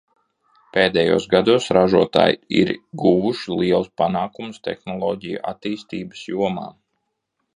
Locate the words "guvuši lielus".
3.03-3.91